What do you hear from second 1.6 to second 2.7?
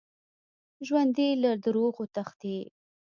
دروغو تښتي